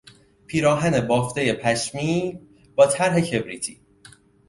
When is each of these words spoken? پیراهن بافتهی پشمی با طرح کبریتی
پیراهن 0.47 1.07
بافتهی 1.07 1.53
پشمی 1.53 2.39
با 2.75 2.85
طرح 2.87 3.19
کبریتی 3.19 3.79